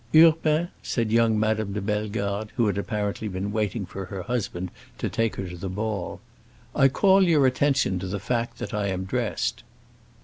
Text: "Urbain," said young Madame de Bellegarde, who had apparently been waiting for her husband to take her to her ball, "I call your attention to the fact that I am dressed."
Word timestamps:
"Urbain," 0.15 0.69
said 0.81 1.11
young 1.11 1.39
Madame 1.39 1.73
de 1.73 1.79
Bellegarde, 1.79 2.49
who 2.55 2.65
had 2.65 2.75
apparently 2.79 3.27
been 3.27 3.51
waiting 3.51 3.85
for 3.85 4.05
her 4.05 4.23
husband 4.23 4.71
to 4.97 5.09
take 5.09 5.35
her 5.35 5.47
to 5.47 5.55
her 5.55 5.69
ball, 5.69 6.19
"I 6.75 6.87
call 6.87 7.21
your 7.21 7.45
attention 7.45 7.99
to 7.99 8.07
the 8.07 8.19
fact 8.19 8.57
that 8.57 8.73
I 8.73 8.87
am 8.87 9.03
dressed." 9.05 9.61